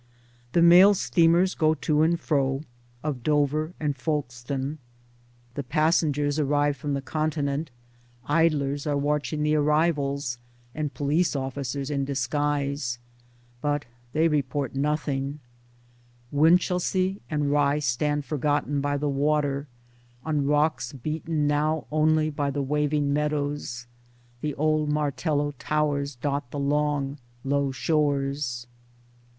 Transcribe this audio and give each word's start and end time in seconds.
The 0.53 0.63
mail 0.63 0.95
steamers 0.95 1.53
go 1.53 1.75
to 1.75 2.01
and 2.01 2.19
fro, 2.19 2.63
of 3.03 3.21
Dover 3.21 3.75
and 3.79 3.95
Folke 3.95 4.31
stone, 4.31 4.79
the 5.53 5.61
passengers 5.61 6.39
arrive 6.39 6.75
from 6.75 6.95
the 6.95 7.03
Continent, 7.03 7.69
idlers 8.25 8.87
are 8.87 8.97
watching 8.97 9.43
the 9.43 9.53
arrivals, 9.53 10.39
and 10.73 10.91
police 10.91 11.35
officers 11.35 11.91
in 11.91 12.03
disguise— 12.03 12.97
but 13.61 13.85
they 14.11 14.27
report 14.27 14.73
nothing; 14.73 15.39
Winchelsea 16.31 17.21
and 17.29 17.51
Rye 17.51 17.77
stand 17.77 18.25
forgotten 18.25 18.81
by 18.81 18.97
the 18.97 19.07
water, 19.07 19.67
on 20.25 20.47
rocks 20.47 20.93
beaten 20.93 21.45
now 21.45 21.85
only 21.91 22.31
by 22.31 22.49
the 22.49 22.63
waving 22.63 23.13
meadows; 23.13 23.85
the 24.41 24.55
old 24.55 24.89
martello 24.89 25.51
towers 25.59 26.15
dot 26.15 26.49
the 26.49 26.57
long 26.57 27.19
low 27.43 27.69
shores. 27.69 28.65